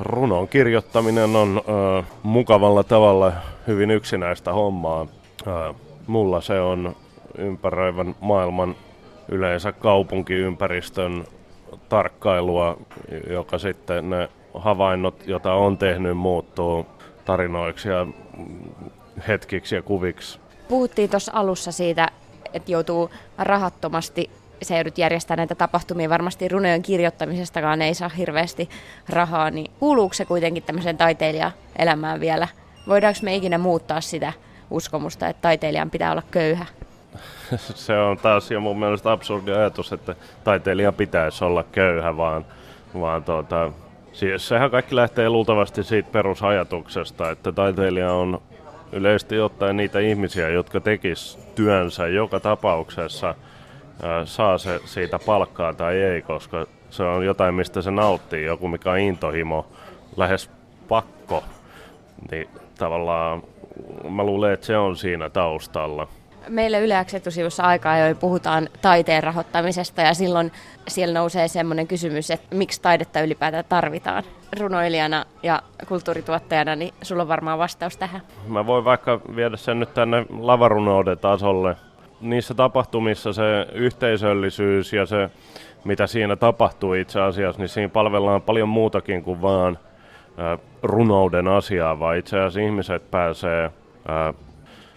Runon 0.00 0.48
kirjoittaminen 0.48 1.36
on 1.36 1.62
ö, 1.68 2.02
mukavalla 2.22 2.84
tavalla 2.84 3.32
hyvin 3.66 3.90
yksinäistä 3.90 4.52
hommaa. 4.52 5.06
Ö, 5.46 5.74
mulla 6.06 6.40
se 6.40 6.60
on 6.60 6.96
ympäröivän 7.38 8.14
maailman 8.20 8.76
yleensä 9.28 9.72
kaupunkiympäristön 9.72 11.24
tarkkailua, 11.88 12.76
joka 13.30 13.58
sitten 13.58 14.10
ne 14.10 14.28
havainnot, 14.54 15.26
joita 15.26 15.54
on 15.54 15.78
tehnyt, 15.78 16.16
muuttuu 16.16 16.86
tarinoiksi 17.24 17.88
ja 17.88 18.06
hetkiksi 19.28 19.74
ja 19.74 19.82
kuviksi. 19.82 20.38
Puhuttiin 20.68 21.10
tuossa 21.10 21.32
alussa 21.34 21.72
siitä, 21.72 22.08
että 22.52 22.72
joutuu 22.72 23.10
rahattomasti 23.38 24.30
se 24.64 24.74
joudut 24.74 24.98
järjestämään 24.98 25.38
näitä 25.38 25.54
tapahtumia, 25.54 26.10
varmasti 26.10 26.48
runojen 26.48 26.82
kirjoittamisestakaan 26.82 27.82
ei 27.82 27.94
saa 27.94 28.08
hirveästi 28.08 28.68
rahaa, 29.08 29.50
niin 29.50 29.70
kuuluuko 29.78 30.14
se 30.14 30.24
kuitenkin 30.24 30.62
tämmöiseen 30.62 30.96
taiteilijaelämään 30.96 32.20
vielä? 32.20 32.48
Voidaanko 32.88 33.20
me 33.22 33.34
ikinä 33.34 33.58
muuttaa 33.58 34.00
sitä 34.00 34.32
uskomusta, 34.70 35.28
että 35.28 35.42
taiteilijan 35.42 35.90
pitää 35.90 36.12
olla 36.12 36.22
köyhä? 36.30 36.66
se 37.86 37.98
on 37.98 38.18
taas 38.18 38.50
jo 38.50 38.60
mun 38.60 38.78
mielestä 38.78 39.12
absurdi 39.12 39.52
ajatus, 39.52 39.92
että 39.92 40.14
taiteilijan 40.44 40.94
pitäisi 40.94 41.44
olla 41.44 41.64
köyhä, 41.72 42.16
vaan, 42.16 42.44
vaan 43.00 43.24
tuota, 43.24 43.72
siis 44.12 44.48
sehän 44.48 44.70
kaikki 44.70 44.96
lähtee 44.96 45.28
luultavasti 45.28 45.82
siitä 45.82 46.08
perusajatuksesta, 46.12 47.30
että 47.30 47.52
taiteilija 47.52 48.12
on 48.12 48.42
yleisesti 48.92 49.40
ottaen 49.40 49.76
niitä 49.76 49.98
ihmisiä, 49.98 50.48
jotka 50.48 50.80
tekis 50.80 51.38
työnsä 51.54 52.06
joka 52.06 52.40
tapauksessa– 52.40 53.34
saa 54.24 54.58
se 54.58 54.80
siitä 54.84 55.18
palkkaa 55.26 55.74
tai 55.74 56.02
ei, 56.02 56.22
koska 56.22 56.66
se 56.90 57.02
on 57.02 57.26
jotain, 57.26 57.54
mistä 57.54 57.82
se 57.82 57.90
nauttii, 57.90 58.44
joku 58.44 58.68
mikä 58.68 58.90
on 58.90 58.98
intohimo, 58.98 59.66
lähes 60.16 60.50
pakko, 60.88 61.44
niin 62.30 62.48
tavallaan 62.78 63.42
mä 64.10 64.24
luulen, 64.24 64.52
että 64.52 64.66
se 64.66 64.76
on 64.76 64.96
siinä 64.96 65.30
taustalla. 65.30 66.08
Meillä 66.48 66.78
Yle 66.78 67.04
etusivussa 67.14 67.62
aika 67.62 67.96
jo 67.96 68.14
puhutaan 68.14 68.68
taiteen 68.82 69.22
rahoittamisesta 69.22 70.02
ja 70.02 70.14
silloin 70.14 70.52
siellä 70.88 71.18
nousee 71.18 71.48
semmoinen 71.48 71.86
kysymys, 71.86 72.30
että 72.30 72.56
miksi 72.56 72.82
taidetta 72.82 73.20
ylipäätään 73.20 73.64
tarvitaan. 73.68 74.22
Runoilijana 74.60 75.24
ja 75.42 75.62
kulttuurituottajana, 75.88 76.76
niin 76.76 76.94
sulla 77.02 77.22
on 77.22 77.28
varmaan 77.28 77.58
vastaus 77.58 77.96
tähän. 77.96 78.22
Mä 78.46 78.66
voin 78.66 78.84
vaikka 78.84 79.20
viedä 79.36 79.56
sen 79.56 79.80
nyt 79.80 79.94
tänne 79.94 80.26
lavarunouden 80.38 81.18
tasolle 81.18 81.76
niissä 82.24 82.54
tapahtumissa 82.54 83.32
se 83.32 83.66
yhteisöllisyys 83.72 84.92
ja 84.92 85.06
se, 85.06 85.30
mitä 85.84 86.06
siinä 86.06 86.36
tapahtuu 86.36 86.94
itse 86.94 87.20
asiassa, 87.20 87.62
niin 87.62 87.68
siinä 87.68 87.88
palvellaan 87.88 88.42
paljon 88.42 88.68
muutakin 88.68 89.22
kuin 89.22 89.42
vaan 89.42 89.78
runouden 90.82 91.48
asiaa, 91.48 91.98
vaan 91.98 92.16
itse 92.16 92.38
asiassa 92.38 92.60
ihmiset 92.60 93.10
pääsee, 93.10 93.70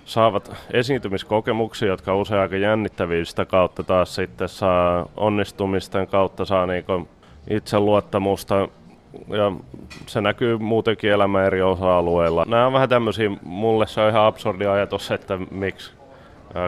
saavat 0.06 0.52
esiintymiskokemuksia, 0.74 1.88
jotka 1.88 2.14
on 2.14 2.22
usein 2.22 2.42
aika 2.42 2.58
jännittäviä, 2.58 3.26
sitä 3.26 3.46
kautta 3.46 3.84
taas 3.84 4.16
sitten 4.16 4.50
saa 4.50 5.06
onnistumisten 5.18 6.08
kautta 6.08 6.46
saa 6.46 6.66
niinku 6.66 7.08
itseluottamusta 7.50 8.68
ja 9.28 9.52
se 10.06 10.22
näkyy 10.22 10.58
muutenkin 10.58 11.12
elämän 11.12 11.46
eri 11.46 11.62
osa-alueilla. 11.62 12.46
Nämä 12.48 12.68
on 12.68 12.74
vähän 12.74 12.90
tämmöisiä, 12.90 13.30
mulle 13.44 13.88
se 13.88 14.02
on 14.02 14.10
ihan 14.10 14.26
absurdi 14.26 14.66
ajatus, 14.66 15.12
että 15.12 15.38
miksi 15.52 15.94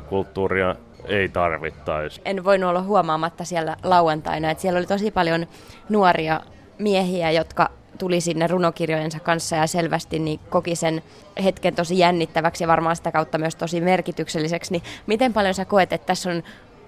kulttuuria 0.09 0.75
ei 1.05 1.29
tarvittaisi. 1.29 2.21
En 2.25 2.43
voinut 2.43 2.69
olla 2.69 2.81
huomaamatta 2.81 3.45
siellä 3.45 3.77
lauantaina, 3.83 4.51
että 4.51 4.61
siellä 4.61 4.77
oli 4.77 4.85
tosi 4.85 5.11
paljon 5.11 5.47
nuoria 5.89 6.41
miehiä, 6.77 7.31
jotka 7.31 7.69
tuli 7.97 8.21
sinne 8.21 8.47
runokirjojensa 8.47 9.19
kanssa 9.19 9.55
ja 9.55 9.67
selvästi 9.67 10.19
niin 10.19 10.39
koki 10.49 10.75
sen 10.75 11.01
hetken 11.43 11.75
tosi 11.75 11.99
jännittäväksi 11.99 12.63
ja 12.63 12.67
varmaan 12.67 12.95
sitä 12.95 13.11
kautta 13.11 13.37
myös 13.37 13.55
tosi 13.55 13.81
merkitykselliseksi. 13.81 14.71
Niin 14.71 14.83
miten 15.07 15.33
paljon 15.33 15.53
sä 15.53 15.65
koet, 15.65 15.93
että 15.93 16.07
tässä 16.07 16.31
on 16.31 16.43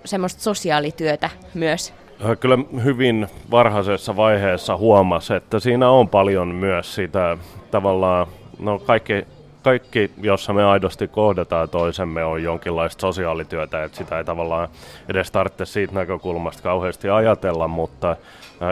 semmoista 0.06 0.42
sosiaalityötä 0.42 1.30
myös? 1.54 1.94
Kyllä 2.40 2.58
hyvin 2.84 3.28
varhaisessa 3.52 4.16
vaiheessa 4.16 4.78
huomasi, 4.78 5.34
että 5.34 5.60
siinä 5.60 5.90
on 5.90 6.10
paljon 6.10 6.48
myös 6.48 6.96
sitä 6.96 7.38
tavallaan, 7.72 8.28
no 8.60 8.80
kaikki 8.80 9.26
kaikki, 9.64 10.12
jossa 10.22 10.54
me 10.54 10.64
aidosti 10.64 11.08
kohdataan 11.08 11.70
toisemme, 11.70 12.24
on 12.24 12.44
jonkinlaista 12.44 13.02
sosiaalityötä, 13.02 13.84
että 13.84 13.98
sitä 13.98 14.18
ei 14.18 14.24
tavallaan 14.24 14.70
edes 15.10 15.32
tarvitse 15.32 15.66
siitä 15.66 15.94
näkökulmasta 15.94 16.64
kauheasti 16.64 17.10
ajatella, 17.10 17.68
mutta 17.68 18.12
äh, 18.12 18.18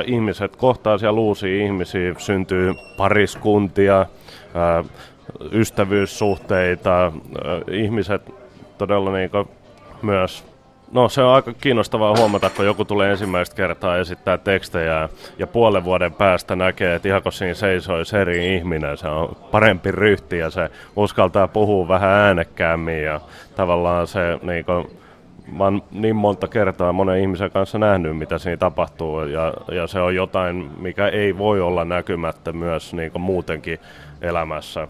ihmiset 0.05 0.55
kohtaa 0.55 0.97
siellä 0.97 1.19
uusia 1.19 1.65
ihmisiä, 1.65 2.13
syntyy 2.17 2.73
pariskuntia, 2.97 3.99
äh, 4.01 4.85
ystävyyssuhteita, 5.51 7.05
äh, 7.05 7.13
ihmiset 7.71 8.33
todella 8.77 9.11
niin 9.11 9.31
myös 10.01 10.43
No 10.91 11.09
se 11.09 11.23
on 11.23 11.33
aika 11.33 11.53
kiinnostavaa 11.53 12.17
huomata, 12.17 12.49
kun 12.49 12.65
joku 12.65 12.85
tulee 12.85 13.11
ensimmäistä 13.11 13.55
kertaa 13.55 13.97
esittää 13.97 14.37
tekstejä 14.37 15.09
ja 15.39 15.47
puolen 15.47 15.83
vuoden 15.83 16.13
päästä 16.13 16.55
näkee, 16.55 16.95
että 16.95 17.07
ihan 17.07 17.23
kun 17.23 17.31
siinä 17.31 17.53
seisoisi 17.53 18.17
eri 18.17 18.55
ihminen, 18.55 18.97
se 18.97 19.07
on 19.07 19.35
parempi 19.51 19.91
ryhti 19.91 20.37
ja 20.37 20.49
se 20.49 20.69
uskaltaa 20.95 21.47
puhua 21.47 21.87
vähän 21.87 22.09
äänekkäämmin 22.09 23.03
ja 23.03 23.21
tavallaan 23.55 24.07
se 24.07 24.39
niin 24.41 24.65
kuin, 24.65 24.87
mä 25.57 25.63
oon 25.63 25.83
niin 25.91 26.15
monta 26.15 26.47
kertaa 26.47 26.93
monen 26.93 27.21
ihmisen 27.21 27.51
kanssa 27.51 27.79
nähnyt, 27.79 28.17
mitä 28.17 28.37
siinä 28.37 28.57
tapahtuu, 28.57 29.21
ja, 29.21 29.53
ja 29.71 29.87
se 29.87 29.99
on 29.99 30.15
jotain, 30.15 30.71
mikä 30.79 31.07
ei 31.07 31.37
voi 31.37 31.61
olla 31.61 31.85
näkymättä 31.85 32.53
myös 32.53 32.93
niin 32.93 33.11
muutenkin 33.19 33.79
elämässä. 34.21 34.87